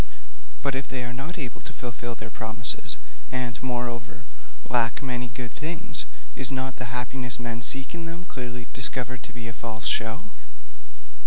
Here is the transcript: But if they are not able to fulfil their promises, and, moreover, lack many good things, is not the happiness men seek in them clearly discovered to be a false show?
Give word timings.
But 0.63 0.73
if 0.73 0.87
they 0.87 1.03
are 1.03 1.13
not 1.13 1.37
able 1.37 1.61
to 1.61 1.71
fulfil 1.71 2.15
their 2.15 2.31
promises, 2.31 2.97
and, 3.31 3.61
moreover, 3.61 4.23
lack 4.67 5.03
many 5.03 5.27
good 5.27 5.51
things, 5.53 6.07
is 6.35 6.51
not 6.51 6.77
the 6.77 6.85
happiness 6.89 7.39
men 7.39 7.61
seek 7.61 7.93
in 7.93 8.07
them 8.07 8.25
clearly 8.25 8.65
discovered 8.73 9.21
to 9.21 9.31
be 9.31 9.47
a 9.47 9.53
false 9.53 9.85
show? 9.85 10.21